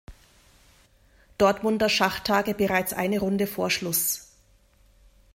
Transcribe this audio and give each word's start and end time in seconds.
Dortmunder 1.37 1.87
Schachtage 1.87 2.55
bereits 2.55 2.91
eine 2.91 3.19
Runde 3.19 3.45
vor 3.45 3.69
Schluss. 3.69 4.31